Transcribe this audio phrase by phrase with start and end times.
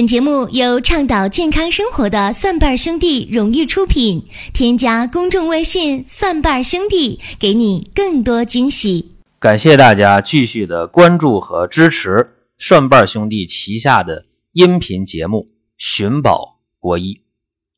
[0.00, 4.24] 本节目由倡导健康生活的蒜瓣兄弟荣誉出品。
[4.54, 9.12] 添加公众微信“蒜瓣兄弟”，给你更多惊喜。
[9.38, 17.16] 感谢大家继续的关注和支持蒜瓣兄弟旗下的音频节目《寻宝国医》。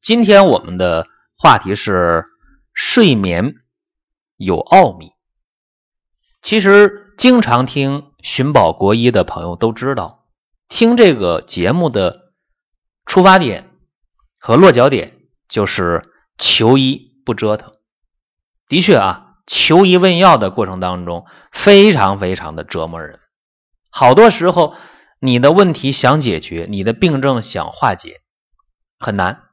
[0.00, 2.24] 今天我们的话题是
[2.72, 3.56] 睡眠
[4.36, 5.10] 有奥秘。
[6.40, 10.21] 其实，经常听《寻宝国医》的朋友都知道。
[10.74, 12.32] 听这个节目的
[13.04, 13.68] 出发点
[14.38, 17.74] 和落脚点就是求医不折腾。
[18.68, 23.20] 的确啊，求医问药的过程当中非常非常的折磨人。
[23.90, 24.74] 好多时候，
[25.20, 28.22] 你的问题想解决，你的病症想化解
[28.98, 29.50] 很难，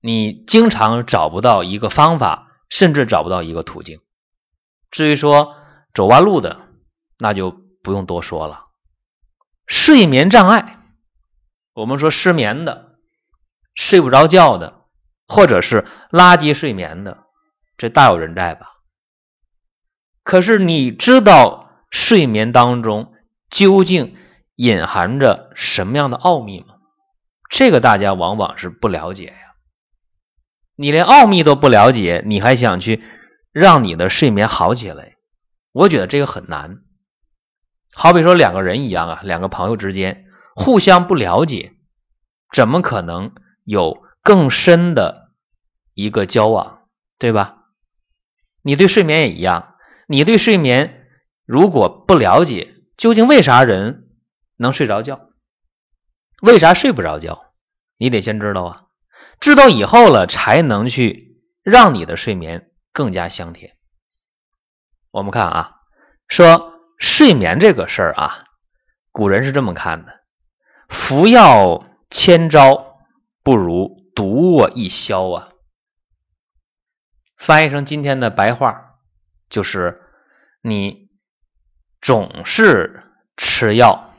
[0.00, 4.00] 你经常找不到一个方法，甚至找不到一个途径。
[4.90, 5.54] 至于说
[5.92, 6.62] 走弯路的，
[7.18, 7.50] 那就
[7.82, 8.71] 不用多说了。
[9.66, 10.80] 睡眠障碍，
[11.74, 12.96] 我们说失眠的、
[13.74, 14.82] 睡不着觉的，
[15.26, 17.24] 或者是垃圾睡眠的，
[17.76, 18.68] 这大有人在吧？
[20.22, 23.12] 可是你知道睡眠当中
[23.50, 24.16] 究竟
[24.54, 26.76] 隐含着什么样的奥秘吗？
[27.50, 29.54] 这个大家往往是不了解呀。
[30.76, 33.02] 你连奥秘都不了解，你还想去
[33.52, 35.16] 让你的睡眠好起来？
[35.72, 36.78] 我觉得这个很难。
[37.94, 41.74] 好比说两个人一样啊，两个朋友之间互相不了解，
[42.52, 43.34] 怎么可能
[43.64, 45.32] 有更深的
[45.94, 47.58] 一个交往，对吧？
[48.62, 49.74] 你对睡眠也一样，
[50.08, 51.06] 你对睡眠
[51.44, 54.08] 如果不了解，究竟为啥人
[54.56, 55.28] 能睡着觉，
[56.40, 57.52] 为啥睡不着觉？
[57.98, 58.84] 你得先知道啊，
[59.38, 63.76] 知道以后了，才能去让你的睡眠更加香甜。
[65.10, 65.76] 我们看啊，
[66.26, 66.71] 说。
[67.02, 68.44] 睡眠这个事儿啊，
[69.10, 70.20] 古人是这么看的：
[70.88, 73.00] 服药千招，
[73.42, 75.48] 不如独卧一宵啊。
[77.36, 79.00] 翻译成今天的白话，
[79.48, 80.00] 就是
[80.62, 81.10] 你
[82.00, 83.02] 总是
[83.36, 84.14] 吃药，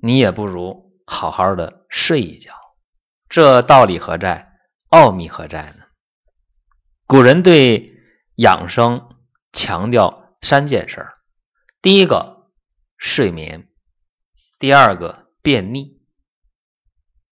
[0.00, 2.54] 你也不如好好的睡一觉。
[3.28, 4.54] 这道理何在？
[4.88, 5.84] 奥秘何在呢？
[7.06, 7.92] 古人对
[8.36, 9.10] 养生
[9.52, 11.12] 强调三件事儿。
[11.82, 12.48] 第一个
[12.96, 13.68] 睡眠，
[14.58, 16.00] 第二个便秘，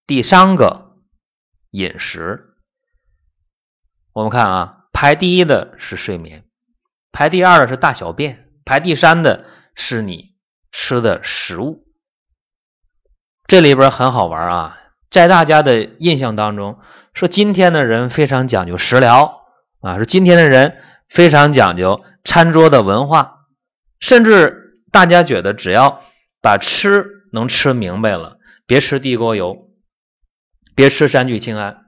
[0.06, 0.96] 第三个
[1.70, 2.54] 饮食。
[4.12, 6.44] 我们看啊，排第一的是睡眠，
[7.10, 9.44] 排第二的是大小便，排第三的
[9.74, 10.36] 是你
[10.70, 11.84] 吃的食物。
[13.46, 14.78] 这里边很好玩啊，
[15.10, 16.78] 在大家的印象当中，
[17.12, 19.42] 说今天的人非常讲究食疗
[19.80, 23.33] 啊，说今天的人非常讲究餐桌的文化。
[24.04, 26.02] 甚至大家觉得，只要
[26.42, 29.70] 把吃能吃明白了，别吃地沟油，
[30.76, 31.86] 别吃三聚氰胺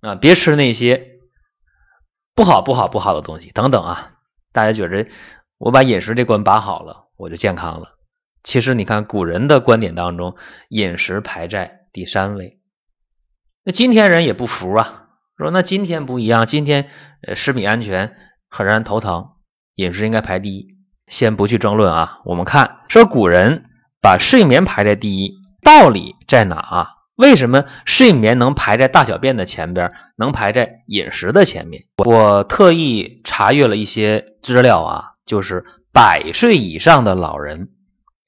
[0.00, 1.18] 啊，别吃那些
[2.34, 4.14] 不好不好不好的东西等等啊。
[4.52, 5.06] 大家觉着
[5.58, 7.98] 我把饮食这关把好了，我就健康了。
[8.42, 10.34] 其实你看古人的观点当中，
[10.70, 12.58] 饮食排在第三位。
[13.64, 16.88] 那今天人也不服啊，说那今天不一样，今天
[17.20, 18.16] 呃食品安全
[18.48, 19.32] 很让人头疼，
[19.74, 20.77] 饮食应该排第一。
[21.08, 23.64] 先不去争论啊，我们看说古人
[24.00, 26.88] 把睡眠排在第一，道理在哪啊？
[27.16, 31.84] 为什么睡眠能排在大小便的前边，能排在饮食的前面？
[32.04, 37.70] 我特意查阅了一些资料啊，就是百岁以上的老人，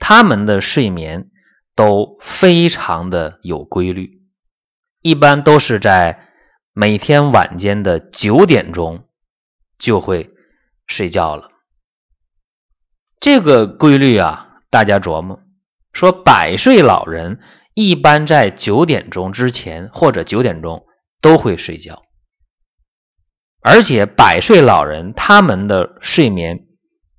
[0.00, 1.28] 他们的睡眠
[1.76, 4.22] 都非常的有规律，
[5.02, 6.26] 一般都是在
[6.72, 9.04] 每天晚间的九点钟
[9.78, 10.30] 就会
[10.88, 11.49] 睡觉了。
[13.20, 15.42] 这个规律啊，大家琢磨，
[15.92, 17.38] 说百岁老人
[17.74, 20.86] 一般在九点钟之前或者九点钟
[21.20, 22.02] 都会睡觉，
[23.60, 26.66] 而且百岁老人他们的睡眠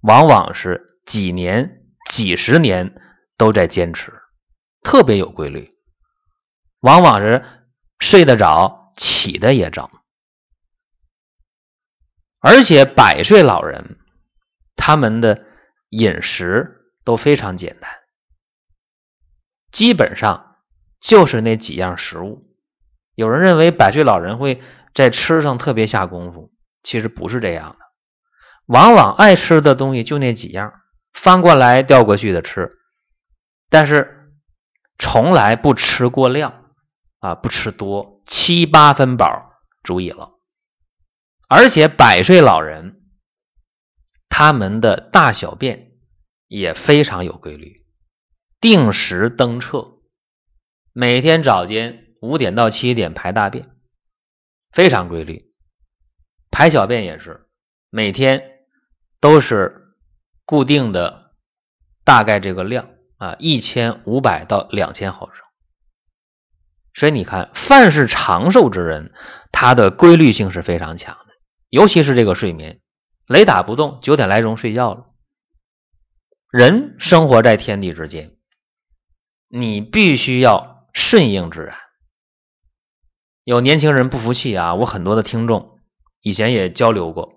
[0.01, 2.99] 往往是几年、几十年
[3.37, 4.11] 都在坚持，
[4.81, 5.69] 特别有规律，
[6.79, 7.45] 往往是
[7.99, 9.91] 睡得早，起的也早，
[12.39, 13.99] 而且百岁老人
[14.75, 15.50] 他们的。
[15.91, 17.91] 饮食都非常简单，
[19.71, 20.55] 基本上
[21.01, 22.55] 就是那几样食物。
[23.13, 24.61] 有人认为百岁老人会
[24.95, 27.85] 在吃上特别下功夫，其实不是这样的。
[28.67, 30.71] 往往爱吃的东西就那几样，
[31.11, 32.71] 翻过来调过去的吃，
[33.69, 34.31] 但是
[34.97, 36.71] 从来不吃过量
[37.19, 39.51] 啊，不吃多，七八分饱
[39.83, 40.29] 足矣了。
[41.49, 43.00] 而且百岁老人。
[44.31, 45.91] 他们的大小便
[46.47, 47.85] 也非常有规律，
[48.61, 49.93] 定时登厕，
[50.93, 53.69] 每天早间五点到七点排大便，
[54.71, 55.53] 非常规律。
[56.49, 57.49] 排小便也是
[57.89, 58.41] 每天
[59.19, 59.93] 都是
[60.45, 61.33] 固定的，
[62.05, 65.45] 大概这个量啊，一千五百到两千毫升。
[66.93, 69.13] 所以你看，凡是长寿之人，
[69.51, 71.33] 他的规律性是非常强的，
[71.69, 72.79] 尤其是这个睡眠，
[73.31, 75.05] 雷打不动，九点来钟睡觉了。
[76.51, 78.35] 人生活在天地之间，
[79.47, 81.77] 你必须要顺应自然。
[83.45, 85.79] 有年轻人不服气啊，我很多的听众
[86.21, 87.35] 以前也交流过，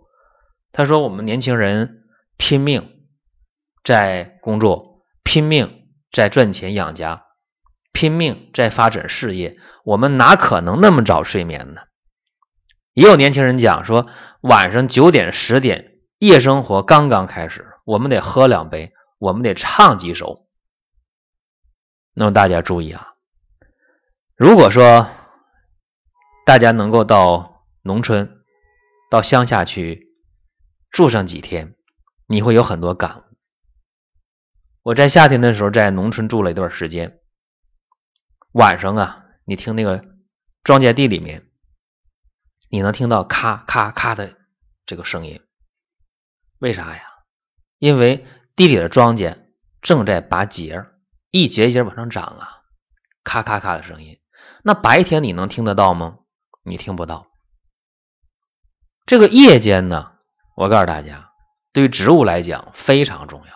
[0.73, 2.03] 他说我们年轻人
[2.37, 2.91] 拼命
[3.85, 7.25] 在工作，拼命在赚钱养家，
[7.93, 11.83] 拼命在发展事业，我们哪可能那么早睡眠呢？
[12.95, 14.09] 也有年轻人讲说，
[14.41, 18.93] 晚上九点十点，夜生活刚刚开始，我们得喝两杯。
[19.19, 20.49] 我们得唱几首。
[22.13, 23.15] 那么大家注意啊，
[24.37, 25.09] 如果说
[26.45, 28.45] 大家能够到农村、
[29.11, 30.15] 到乡下去
[30.91, 31.75] 住上几天，
[32.27, 33.23] 你会有很多感悟。
[34.83, 37.19] 我在夏天的时候在农村住了一段时间，
[38.53, 40.05] 晚上啊，你听那个
[40.63, 41.49] 庄稼地里面，
[42.75, 44.35] 你能听到咔咔咔的
[44.85, 45.41] 这个声音，
[46.59, 47.05] 为啥呀？
[47.79, 48.27] 因为。
[48.57, 49.37] 地里的庄稼
[49.81, 50.85] 正在拔节
[51.33, 52.63] 一节一节往上长啊，
[53.25, 54.21] 咔咔咔的声音。
[54.63, 56.19] 那白天你能听得到吗？
[56.63, 57.27] 你听不到。
[59.07, 60.13] 这个夜间呢，
[60.57, 61.33] 我告诉大家，
[61.73, 63.53] 对于植物来讲非常重要。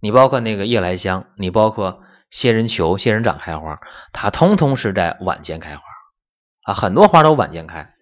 [0.00, 3.80] 你包括那个夜来香，你包括仙人球、仙人掌开花，
[4.12, 5.82] 它通通是在晚间开花
[6.62, 6.74] 啊。
[6.74, 7.92] 很多花都晚间开，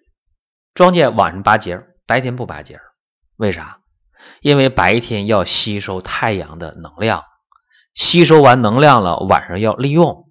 [0.77, 2.79] 庄稼晚上拔节白天不拔节
[3.35, 3.79] 为啥？
[4.41, 7.23] 因为白天要吸收太阳的能量，
[7.95, 10.29] 吸收完能量了，晚上要利用。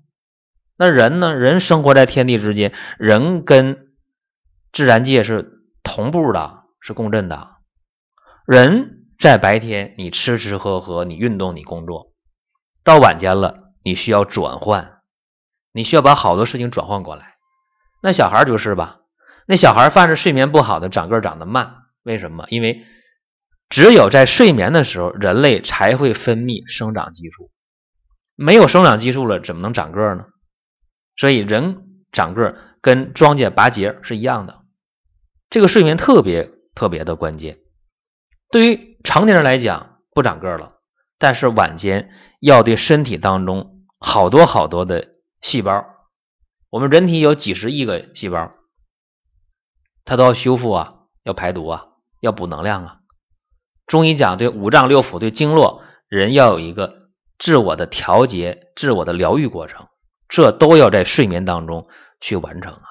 [0.77, 1.35] 那人呢？
[1.35, 3.89] 人生活在天地之间，人跟
[4.71, 7.57] 自然界是同步的，是共振的。
[8.47, 12.13] 人在白天，你吃吃喝喝，你运动，你工作；
[12.85, 15.01] 到晚间了，你需要转换，
[15.73, 17.33] 你需要把好多事情转换过来。
[18.01, 19.01] 那小孩就是吧？
[19.47, 22.47] 那小孩犯着睡眠不好的，长个长得慢，为什么？
[22.49, 22.85] 因为。
[23.69, 27.51] 只有在睡眠的时候，人类才会分泌生长激素。
[28.37, 30.27] 没有生长激素了，怎么能长个呢？
[31.17, 31.83] 所以人
[32.13, 34.61] 长个跟庄稼拔节是一样的。
[35.51, 37.59] 这个睡眠特别特别的关键。
[38.53, 40.77] 对于成年人来讲，不长个了，
[41.19, 45.09] 但是晚间要对身体当中好多好多的
[45.43, 45.85] 细胞，
[46.71, 48.53] 我们人体有几十亿个细胞，
[50.07, 50.93] 它都要修复啊，
[51.25, 51.89] 要排毒啊，
[52.21, 53.01] 要补能量啊。
[53.87, 59.89] 中医讲对五脏六腑、对经络，人要有一个自我的调节、自我的疗愈过程，
[60.29, 61.89] 这都要在睡眠当中
[62.21, 62.87] 去完成啊。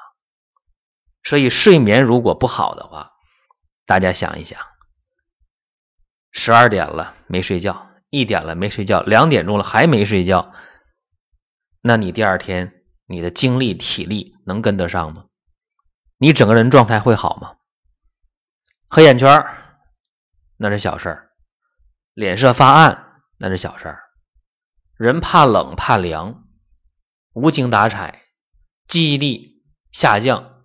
[1.23, 3.13] 所以睡眠如果不好的话，
[3.85, 4.59] 大家想一想，
[6.31, 10.53] 十二点了没睡觉，一点了没睡觉，两点钟了还没睡觉，
[11.81, 15.25] 那你第二天你的精力、体力能跟得上吗？
[16.17, 17.55] 你整个人状态会好吗？
[18.87, 19.45] 黑眼圈。
[20.57, 21.31] 那是小事儿，
[22.13, 24.03] 脸色发暗那是小事儿，
[24.95, 26.45] 人怕冷怕凉，
[27.33, 28.23] 无精打采，
[28.87, 30.63] 记忆力下降，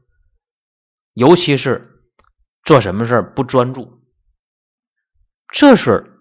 [1.12, 2.04] 尤其是
[2.62, 4.04] 做什么事儿不专注，
[5.48, 6.20] 这是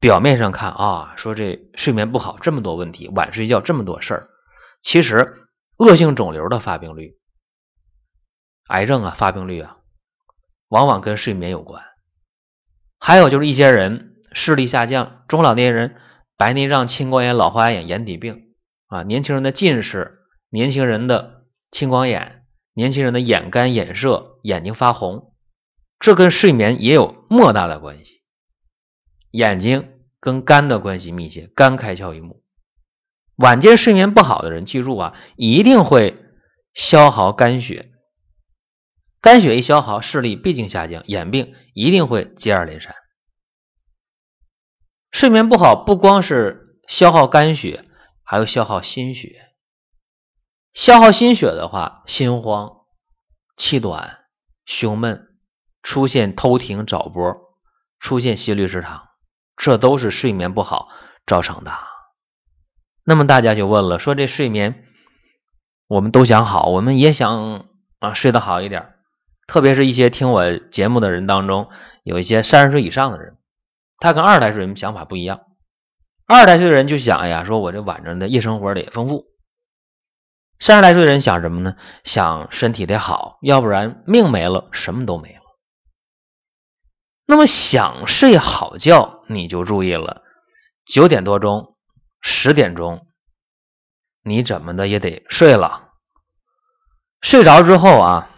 [0.00, 4.28] 表面上看啊，说这睡眠不好这么多问题，晚睡觉这么多事儿，
[4.82, 7.17] 其实恶性肿瘤的发病率、
[8.68, 9.78] 癌症啊发病率啊，
[10.68, 11.84] 往往跟睡眠有关。
[12.98, 15.96] 还有就是一些人视力下降，中老年人
[16.36, 18.54] 白内障、青光眼、老花眼、眼底病
[18.86, 20.18] 啊，年轻人的近视，
[20.50, 22.44] 年轻人的青光眼，
[22.74, 25.32] 年轻人的眼干眼涩、眼睛发红，
[25.98, 28.22] 这跟睡眠也有莫大的关系。
[29.30, 29.88] 眼睛
[30.20, 32.42] 跟肝的关系密切，肝开窍于目。
[33.36, 36.16] 晚间睡眠不好的人，记住啊，一定会
[36.74, 37.92] 消耗肝血。
[39.20, 42.94] 肝血一消耗，视力必定下降，眼病一定会接二连三。
[45.10, 47.84] 睡眠不好，不光是消耗肝血，
[48.22, 49.48] 还有消耗心血。
[50.72, 52.82] 消耗心血的话，心慌、
[53.56, 54.20] 气短、
[54.64, 55.26] 胸闷，
[55.82, 57.36] 出现偷停早搏，
[57.98, 59.08] 出现心律失常，
[59.56, 60.88] 这都是睡眠不好
[61.26, 61.72] 造成的。
[63.02, 64.84] 那么大家就问了，说这睡眠，
[65.88, 67.66] 我们都想好，我们也想
[67.98, 68.94] 啊睡得好一点。
[69.48, 71.70] 特别是一些听我节目的人当中，
[72.04, 73.38] 有一些三十岁以上的人，
[73.98, 75.40] 他跟二十来岁人想法不一样。
[76.26, 79.24] 二十来岁的人就想哎呀，说我这晚上的夜生活得丰富，
[80.60, 81.76] 三十来岁的人想什么呢？
[82.04, 85.40] 想身体得好，要不然命没了，什么都没了。
[87.24, 90.22] 那么想睡好觉，你就注意了，
[90.84, 91.74] 九点多钟、
[92.20, 93.06] 十点钟，
[94.22, 95.88] 你怎么的也得睡了。
[97.22, 98.30] 睡着之后啊，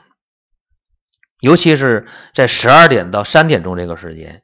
[1.40, 4.42] 尤其是在十二点到三点钟这个时间，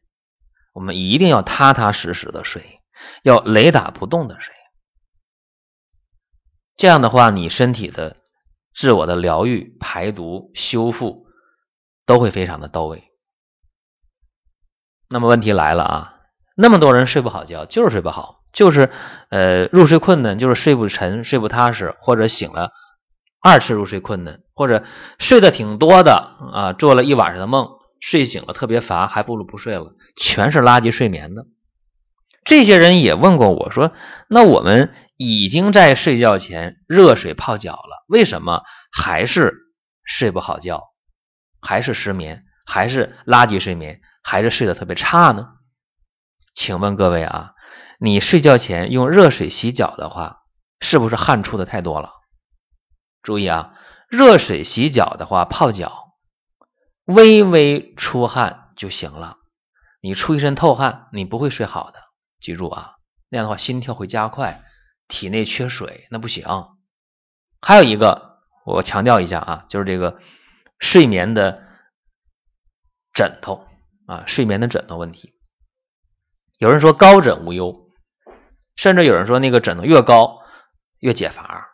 [0.73, 2.81] 我们一定要踏踏实实的睡，
[3.23, 4.55] 要雷打不动的睡。
[6.77, 8.17] 这样的话，你身体的
[8.75, 11.27] 自我的疗愈、排毒、修复
[12.05, 13.05] 都会非常的到位。
[15.09, 16.21] 那么问题来了啊，
[16.57, 18.91] 那么多人睡不好觉，就是睡不好，就是
[19.31, 22.73] 呃入睡困难，就是睡不沉、睡不踏实，或者醒了
[23.41, 24.85] 二次入睡困难，或者
[25.19, 27.69] 睡得挺多的啊，做了一晚上的梦，
[28.01, 31.47] 睡醒了特别乏，还不如不睡了，全是垃圾睡眠的。
[32.43, 33.93] 这些人也问过我说，
[34.29, 39.55] 那我们已经在睡觉前热水泡脚了，为什么还是
[40.05, 40.85] 睡不好觉，
[41.61, 44.01] 还是失眠，还是垃圾睡眠？
[44.23, 45.49] 还是睡得特别差呢？
[46.55, 47.53] 请问各位啊，
[48.01, 50.39] 你睡觉前用热水洗脚的话，
[50.81, 52.11] 是不是汗出的太多了？
[53.23, 53.75] 注意啊，
[54.09, 56.15] 热水洗脚的话，泡脚
[57.05, 59.39] 微微出汗就行了。
[60.01, 61.99] 你出一身透汗，你不会睡好的。
[62.41, 62.95] 记住啊，
[63.29, 64.63] 那样的话心跳会加快，
[65.09, 66.47] 体内缺水，那不行。
[67.61, 70.21] 还有一个，我强调一下啊，就是这个
[70.79, 71.67] 睡眠的
[73.13, 73.67] 枕头。
[74.07, 75.35] 啊，睡眠的枕头问题，
[76.59, 77.91] 有人说高枕无忧，
[78.77, 80.43] 甚至有人说那个枕头越高
[81.01, 81.67] 越解乏。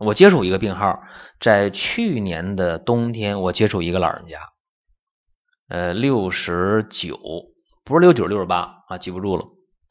[0.00, 1.02] 我接触一个病号，
[1.38, 4.52] 在去年的冬天，我接触一个老人家，
[5.68, 7.18] 呃，六十九，
[7.84, 9.46] 不是六九六十八啊，记不住了，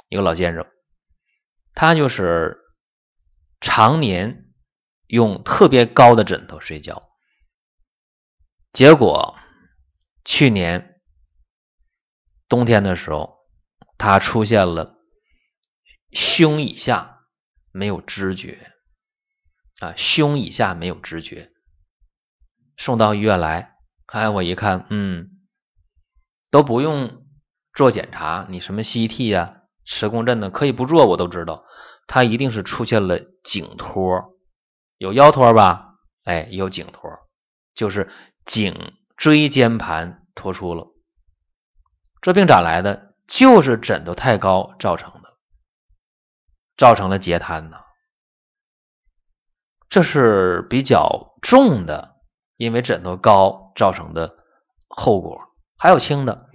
[0.10, 0.66] 一个老先生，
[1.74, 2.58] 他就是
[3.62, 4.46] 常年
[5.08, 7.10] 用特别高的枕头睡觉，
[8.74, 9.38] 结果
[10.26, 10.88] 去年。
[12.48, 13.38] 冬天的时候，
[14.00, 14.98] 他出现了
[16.12, 17.28] 胸以下
[17.72, 18.72] 没有知觉
[19.80, 21.52] 啊，胸以下没有知觉，
[22.78, 25.30] 送到医院来，哎，我一看，嗯，
[26.52, 27.26] 都不用
[27.74, 31.64] 做检查，你什么 CT 呀、磁共振的可以不做，我都知道，
[32.08, 34.38] 他一定是出现了颈托，
[34.98, 35.96] 有腰托吧？
[36.24, 37.10] 哎，有颈托，
[37.74, 38.12] 就是
[38.46, 40.88] 颈椎间盘脱出了。
[42.22, 43.16] 这病咋来的？
[43.28, 45.38] 就是枕头太高造成的，
[46.76, 47.78] 造成了截瘫呢。
[49.90, 52.16] 这是比较重的，
[52.58, 54.36] 因为枕头高造成的
[54.88, 55.42] 后果。
[55.78, 56.48] 还有轻的，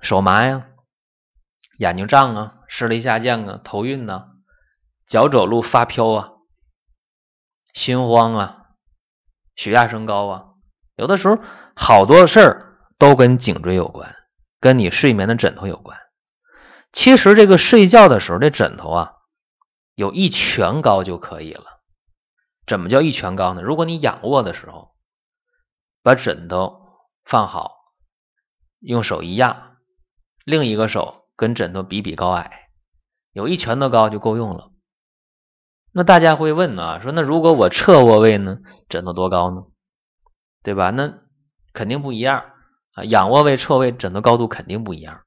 [0.00, 0.66] 手麻呀，
[1.78, 4.28] 眼睛胀啊，视力下降啊，头晕呐，
[5.06, 6.32] 脚走路发飘啊，
[7.74, 8.58] 心慌啊，
[9.54, 10.44] 血压升高啊。
[10.96, 11.38] 有的时候
[11.74, 14.16] 好多事儿都跟颈椎有关。
[14.60, 15.98] 跟你睡眠的枕头有关。
[16.92, 19.14] 其实这个睡觉的时候，这枕头啊，
[19.96, 21.71] 有一拳高就可以了。
[22.66, 23.62] 怎么叫一拳高呢？
[23.62, 24.94] 如果你仰卧的时候，
[26.02, 26.80] 把枕头
[27.24, 27.72] 放好，
[28.80, 29.76] 用手一压，
[30.44, 32.68] 另一个手跟枕头比比高矮，
[33.32, 34.70] 有一拳头高就够用了。
[35.92, 39.64] 那大家会问啊，说那如果我侧卧位呢，枕头多高呢？
[40.62, 40.90] 对吧？
[40.90, 41.18] 那
[41.72, 42.44] 肯定不一样。
[42.92, 45.22] 啊，仰卧位、侧位枕头高度肯定不一样。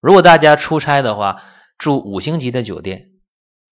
[0.00, 1.42] 如果大家出差的话，
[1.76, 3.10] 住五星级的酒店，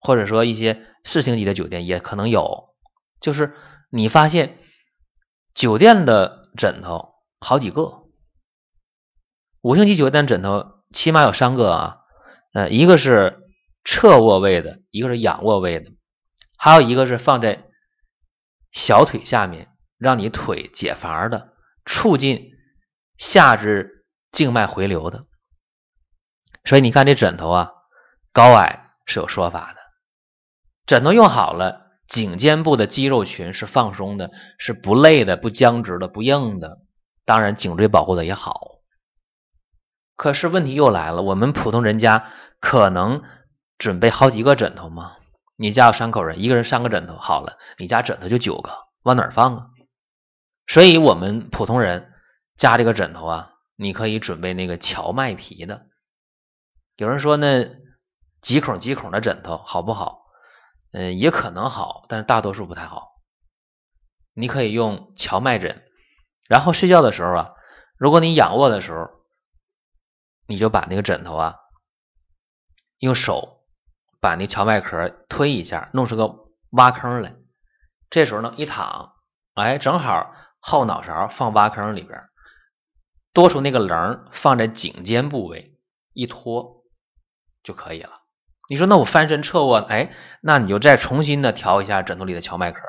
[0.01, 2.76] 或者说一些四星级的酒店，也可能有。
[3.27, 3.57] 就是
[3.91, 4.61] 你发现
[5.53, 8.05] 酒店的枕头好几个，
[9.63, 11.99] 五星级酒店枕头起码有三个啊。
[12.53, 13.43] 呃，一个是
[13.83, 15.91] 侧卧位的，一个是仰卧位的，
[16.57, 17.65] 还有一个是放在
[18.71, 21.55] 小腿下面，让你腿解乏的，
[21.85, 22.53] 促进。
[23.19, 25.25] 下肢静脉回流的，
[26.65, 27.73] 所以你看这枕头啊，
[28.31, 29.81] 高矮是有说法的。
[30.85, 36.81] 枕头用好了，颈肩部的肌肉群是放松的，是不累的、不僵直的、不硬的。
[37.25, 38.81] 当然，颈椎保护的也好。
[40.15, 43.23] 可是问题又来了，我们普通人家可能
[43.79, 45.17] 准备好几个枕头吗？
[45.57, 48.71] 你家有三口人，一个人三个枕头好了，你家枕头就九个，
[49.03, 49.67] 往哪儿放啊？
[50.67, 52.13] 所以我们普通人。
[52.59, 55.89] 家这个枕头啊，你可以准备那个荞麦皮的。
[56.97, 57.69] 有人说那
[58.41, 60.23] 几孔几孔的枕头好不好？
[60.99, 63.21] 嗯，也可能好，但是大多数不太好。
[64.33, 65.85] 你可以用荞麦枕，
[66.49, 67.53] 然后睡觉的时候啊，
[67.99, 69.11] 如果你仰卧的时候，
[70.47, 71.57] 你就把那个枕头啊，
[72.99, 73.67] 用手
[74.23, 76.35] 把那荞麦壳推一下，弄出个
[76.71, 77.37] 挖坑来，
[78.09, 79.13] 这时候呢，一躺，
[79.53, 82.27] 哎，正好后脑勺放挖坑里边，
[83.35, 85.79] 多出那个棱放在颈肩部位，
[86.15, 86.85] 一托
[87.63, 88.23] 就可以了。
[88.69, 92.81] 你说那我翻身侧卧，哎，那你就再重新的调一下枕头里的荞麦壳。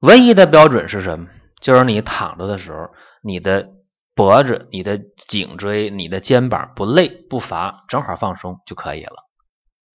[0.00, 1.28] 唯一的标准是什么？
[1.60, 2.90] 就是你躺着的时候，
[3.22, 3.70] 你的
[4.14, 9.16] 脖子、你的颈椎、你的肩膀不累不乏，正好放松就可以了。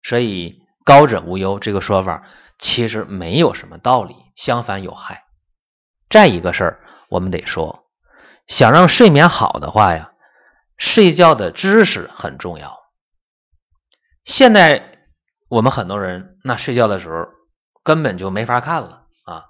[0.01, 2.23] 所以高枕无忧这个说法
[2.57, 5.25] 其实没有什么道理，相反有害。
[6.09, 7.83] 再一个事儿，我们得说，
[8.47, 10.13] 想让睡眠好的话呀，
[10.77, 12.79] 睡觉的姿势很重要。
[14.27, 14.99] 现在
[15.47, 17.29] 我们很多人那睡觉的时候
[17.81, 19.45] 根本就没法看了啊，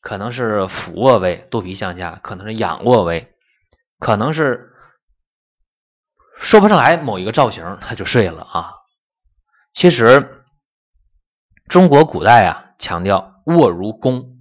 [0.00, 3.32] 可能是俯卧位，肚皮向下；可能是仰卧位，
[4.00, 4.72] 可能是
[6.40, 8.74] 说不上来某一个造型，他就睡了啊。
[9.72, 10.44] 其实
[11.68, 14.40] 中国古代啊强调卧如弓，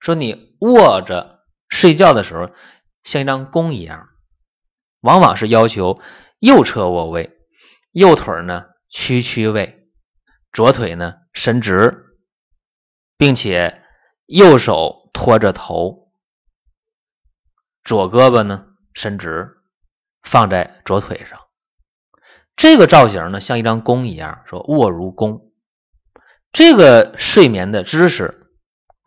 [0.00, 2.50] 说你卧着睡觉的时候
[3.02, 4.08] 像一张弓一样，
[5.02, 6.00] 往往是要求
[6.38, 7.36] 右侧卧位，
[7.92, 8.71] 右腿呢。
[8.92, 9.88] 屈曲位，
[10.52, 12.18] 左腿呢伸直，
[13.16, 13.82] 并且
[14.26, 16.12] 右手托着头，
[17.82, 19.62] 左胳膊呢伸直，
[20.22, 21.40] 放在左腿上。
[22.54, 25.50] 这个造型呢像一张弓一样，说卧如弓。
[26.52, 28.50] 这个睡眠的姿势，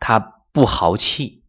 [0.00, 0.18] 它
[0.52, 1.44] 不豪气，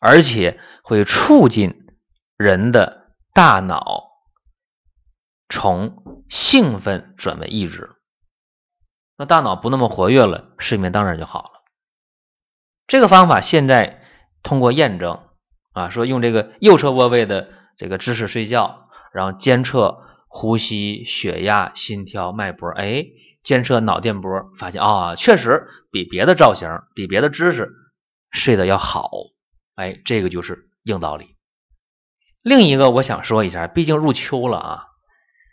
[0.00, 1.88] 而且会促进
[2.36, 4.07] 人的大脑。
[5.48, 7.90] 从兴奋转为抑制，
[9.16, 11.50] 那大脑不那么活跃了，睡眠当然就好了。
[12.86, 14.02] 这个方法现在
[14.42, 15.22] 通过验证
[15.72, 23.06] 啊，说用这个右侧卧位的这个姿势睡觉，然后监测呼吸、血压、心跳、脉搏，哎，
[23.42, 27.72] 监测脑电波，发现啊，确实比别的造型、比别的姿势
[28.30, 29.10] 睡得要好。
[29.74, 31.36] 哎，这个就是硬道理。
[32.42, 34.84] 另一个我想说一下，毕竟入秋了啊。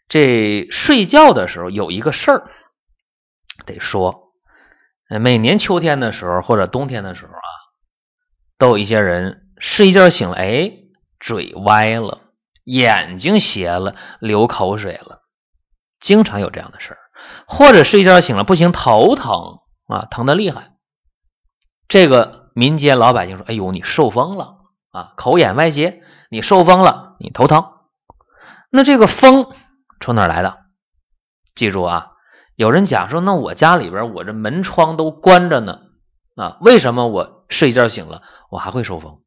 [0.07, 2.51] 这睡觉的时候有一个事儿
[3.65, 4.33] 得说，
[5.09, 7.49] 每年秋天的时候或者冬天的时候啊，
[8.59, 10.71] 都有一些人睡一觉醒了，哎，
[11.19, 12.21] 嘴歪了，
[12.65, 15.23] 眼睛斜了，流口水了，
[15.99, 16.99] 经常有这样的事儿。
[17.47, 20.73] 或者睡一觉醒了不行，头疼啊，疼的厉害。
[21.87, 24.57] 这个民间老百姓说：“哎呦，你受风了
[24.91, 27.71] 啊，口眼歪斜，你受风了，你头疼。”
[28.69, 29.51] 那这个风。
[30.05, 30.59] 从哪儿来的？
[31.55, 32.11] 记住啊！
[32.53, 35.79] 有人讲说，那我家里边我这门窗都关着呢，
[36.35, 39.23] 啊，为什么我睡一觉醒了我还会受风？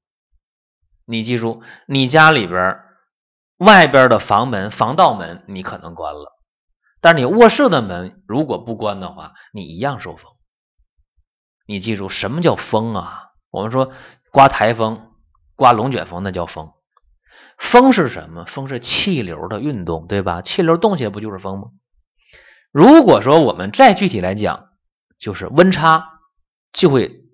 [1.05, 2.79] 你记住，你家里边
[3.57, 6.39] 外边的房门、防盗门你可能关了，
[7.01, 10.31] 但是你卧室的门如果不关的话，你一样受风。
[11.67, 13.31] 你记住，什么叫风啊？
[13.51, 13.91] 我们说
[14.31, 15.11] 刮台风、
[15.57, 16.73] 刮龙卷风，那叫风。
[17.59, 18.45] 风是什么？
[18.47, 20.41] 风是气流的运动，对吧？
[20.43, 21.65] 气流动起来不就是风吗？
[22.71, 24.69] 如果说我们再具体来讲，
[25.19, 26.21] 就是温差
[26.73, 27.25] 就会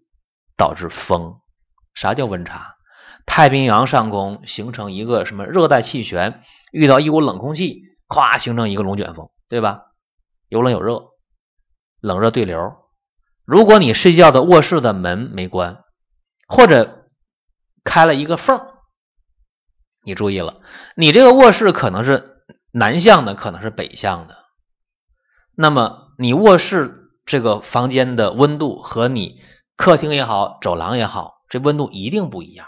[0.56, 1.36] 导致风。
[1.92, 2.74] 啥叫温差？
[3.26, 9.82] 太平洋上空形成一个什么热带气旋，遇到一股冷空气，咵形成一个龙卷风，对吧？
[10.48, 11.10] 有冷有热，
[12.00, 12.58] 冷热对流。
[13.44, 15.84] 如果你睡觉的卧室的门没关，
[16.48, 17.06] 或者
[17.84, 18.73] 开了一个缝。
[20.04, 20.60] 你注意了，
[20.96, 24.36] 你这个卧室可能是南向的，可能是北向的。
[25.56, 29.40] 那么你卧室这个房间的温度和你
[29.76, 32.66] 客厅也好，走廊也好，这温度一定不一样。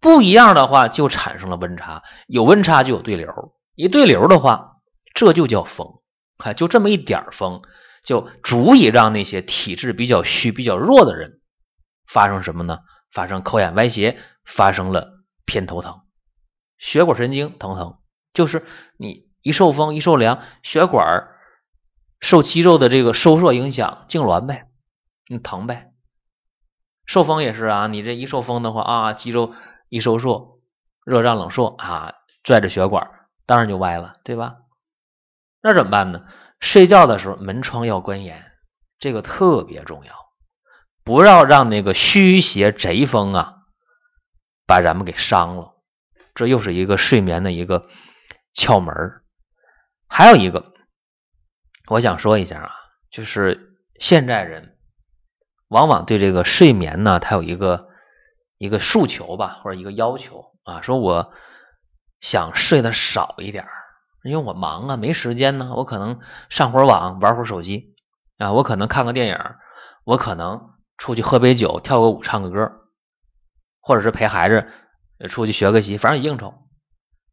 [0.00, 2.02] 不一样的话，就产生了温差。
[2.26, 4.76] 有温差就有对流，一对流的话，
[5.14, 6.00] 这就叫风。
[6.38, 7.62] 看，就这么一点风，
[8.02, 11.40] 就足以让那些体质比较虚、比较弱的人
[12.06, 12.78] 发生什么呢？
[13.12, 16.00] 发生口眼歪斜，发生了偏头疼。
[16.80, 17.98] 血管神经疼疼，
[18.32, 18.64] 就是
[18.96, 21.28] 你一受风一受凉，血管
[22.20, 24.66] 受肌肉的这个收缩影响痉挛呗，
[25.28, 25.92] 你疼呗。
[27.04, 29.54] 受风也是啊，你这一受风的话啊，肌肉
[29.88, 30.60] 一收缩，
[31.04, 33.10] 热胀冷缩啊，拽着血管，
[33.46, 34.56] 当然就歪了，对吧？
[35.62, 36.24] 那怎么办呢？
[36.60, 38.52] 睡觉的时候门窗要关严，
[38.98, 40.14] 这个特别重要，
[41.04, 43.56] 不要让那个虚邪贼风啊
[44.66, 45.74] 把咱们给伤了。
[46.34, 47.88] 这又是一个睡眠的一个
[48.54, 48.94] 窍门
[50.06, 50.72] 还有一个，
[51.88, 52.72] 我想说一下啊，
[53.10, 54.76] 就是现在人
[55.68, 57.88] 往往对这个睡眠呢，他有一个
[58.58, 61.32] 一个诉求吧，或者一个要求啊，说我
[62.20, 63.66] 想睡得少一点
[64.24, 67.94] 因为我忙啊，没时间呢，我可能上会儿网，玩会儿手机
[68.36, 69.38] 啊，我可能看个电影，
[70.04, 72.70] 我可能出去喝杯酒、跳个舞、唱个歌，
[73.80, 74.68] 或者是陪孩子
[75.28, 76.54] 出去学个习，反正应酬，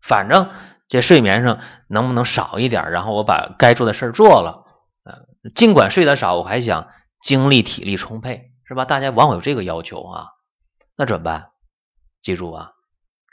[0.01, 0.51] 反正
[0.87, 2.91] 这睡眠上能不能少一点？
[2.91, 4.65] 然后我把该做的事做了，
[5.03, 6.89] 呃，尽管睡得少，我还想
[7.21, 8.85] 精力体力充沛，是吧？
[8.85, 10.27] 大家往往有这个要求啊，
[10.95, 11.51] 那怎么办？
[12.21, 12.71] 记住啊，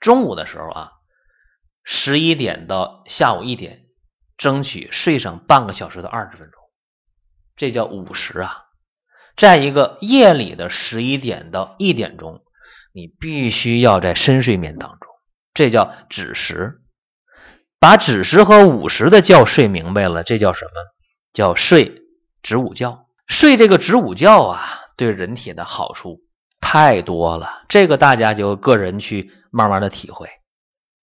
[0.01, 0.93] 中午的时候啊，
[1.83, 3.87] 十一点到下午一点，
[4.37, 6.61] 争取睡上半个小时到二十分钟，
[7.57, 8.67] 这叫午时啊。
[9.37, 12.44] 在一个夜里的十一点到一点钟，
[12.95, 15.11] 你必须要在深睡眠当中，
[15.53, 16.81] 这叫子时。
[17.81, 20.71] 把子时和午时的觉睡明白了，这叫什么？
[21.33, 22.03] 叫睡
[22.45, 23.09] 子午觉。
[23.27, 24.63] 睡这个子午觉啊，
[24.97, 26.21] 对人体的好处
[26.61, 30.29] 太多了，这个大家就个人去慢慢的体会。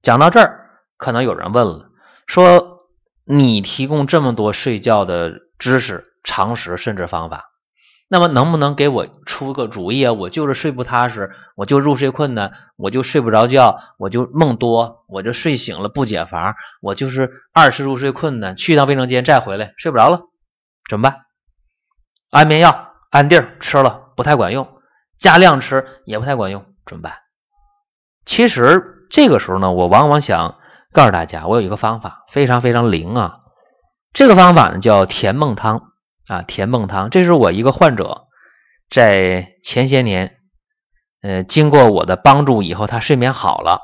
[0.02, 1.90] 讲到这儿，可能有人问了，
[2.26, 2.88] 说
[3.26, 7.51] 你提供这么多睡觉的知识、常识甚至方法。
[8.14, 10.12] 那么能不能给我出个主意啊？
[10.12, 20.24] 我就是睡不踏实，我就入睡困难，我就睡不着觉，我就梦多，我就睡醒了不解乏，我就是二次入睡困难，去趟卫生间再回来睡不着了，
[20.90, 21.22] 怎么办？
[22.32, 24.68] 安眠药安定吃了不太管用，
[25.18, 27.14] 加量吃也不太管用，怎么办？
[28.26, 30.58] 其实这个时候呢，我往往想
[30.92, 33.38] 告诉大家，我有一个方法非常非常灵啊，
[34.12, 35.91] 这个方法呢叫甜梦汤。
[36.32, 38.28] 啊，甜梦汤，这是我一个患者，
[38.90, 40.38] 在前些年，
[41.22, 43.82] 呃，经过我的帮助以后，他睡眠好了，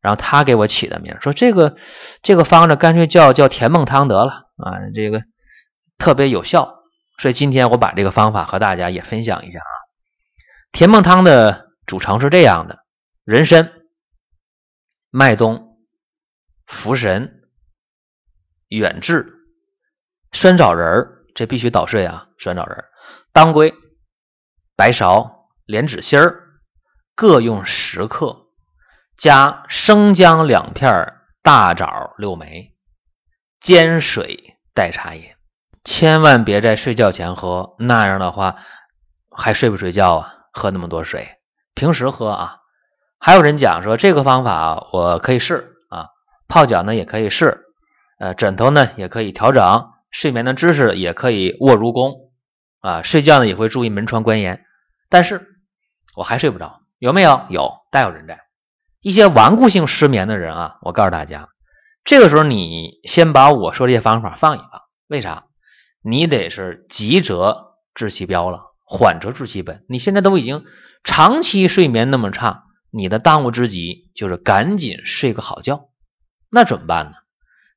[0.00, 1.76] 然后他给我起的名，说这个
[2.20, 5.22] 这个方子干脆叫叫甜梦汤得了啊，这个
[5.96, 6.82] 特别有效，
[7.18, 9.74] 所以今天我把这个方法和大家也分享一下啊。
[10.72, 12.80] 甜梦汤的组成是这样的：
[13.22, 13.70] 人参、
[15.10, 15.78] 麦冬、
[16.66, 17.44] 茯神、
[18.66, 19.32] 远志、
[20.32, 21.12] 酸枣仁。
[21.34, 22.28] 这必须捣碎啊！
[22.38, 22.84] 酸枣仁、
[23.32, 23.74] 当归、
[24.76, 25.30] 白芍、
[25.66, 26.42] 莲子心儿
[27.16, 28.46] 各用十克，
[29.16, 32.72] 加生姜两片，大枣六枚，
[33.60, 35.24] 煎水代茶饮。
[35.82, 38.56] 千万别在睡觉前喝，那样的话
[39.30, 40.34] 还睡不睡觉啊？
[40.52, 41.38] 喝那么多水，
[41.74, 42.58] 平时喝啊。
[43.18, 46.08] 还有人讲说这个方法我可以试啊，
[46.46, 47.64] 泡脚呢也可以试，
[48.18, 49.90] 呃，枕头呢也可以调整。
[50.14, 52.30] 睡眠的知识也可以卧如弓
[52.78, 54.64] 啊，睡觉呢也会注意门窗关严，
[55.08, 55.44] 但是
[56.14, 57.44] 我还睡不着，有没有？
[57.50, 58.38] 有，大有人在。
[59.00, 61.48] 一些顽固性失眠的人啊，我告诉大家，
[62.04, 64.82] 这个时候你先把我说这些方法放一放。
[65.08, 65.46] 为啥？
[66.00, 69.84] 你得是急则治其标了，缓则治其本。
[69.88, 70.64] 你现在都已经
[71.02, 75.88] 长期睡眠那么差，你的当务之急就是赶紧睡个好觉。
[76.50, 77.16] 那怎么办呢？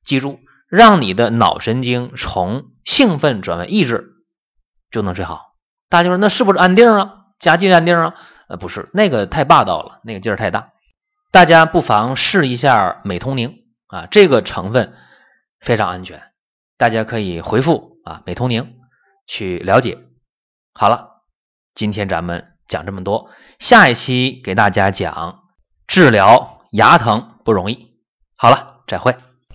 [0.05, 0.39] 记住。
[0.67, 4.13] 让你的脑神经从兴奋转为抑制，
[4.91, 5.55] 就能睡好。
[5.89, 7.13] 大家说那是不是安定啊？
[7.39, 8.15] 加劲安定啊？
[8.49, 10.69] 呃，不是，那个太霸道了，那个劲儿太大。
[11.31, 14.93] 大家不妨试一下美通宁啊，这个成分
[15.59, 16.23] 非常安全，
[16.77, 18.75] 大家可以回复啊美通宁
[19.27, 19.97] 去了解。
[20.73, 21.23] 好了，
[21.75, 25.43] 今天咱们讲这么多，下一期给大家讲
[25.87, 27.93] 治疗牙疼不容易。
[28.35, 29.15] 好了，再会。